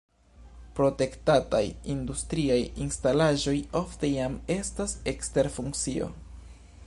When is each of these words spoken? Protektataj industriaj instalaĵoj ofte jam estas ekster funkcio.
Protektataj 0.77 1.59
industriaj 1.95 2.57
instalaĵoj 2.87 3.55
ofte 3.83 4.11
jam 4.15 4.41
estas 4.57 4.99
ekster 5.15 5.53
funkcio. 5.61 6.09